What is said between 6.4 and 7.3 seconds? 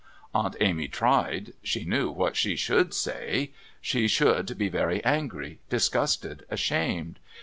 ashamed.